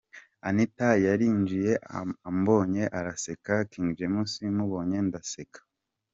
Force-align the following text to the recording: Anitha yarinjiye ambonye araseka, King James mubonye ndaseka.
Anitha 0.47 0.89
yarinjiye 1.05 1.73
ambonye 2.29 2.83
araseka, 2.99 3.53
King 3.71 3.87
James 3.97 4.31
mubonye 4.57 4.97
ndaseka. 5.07 5.59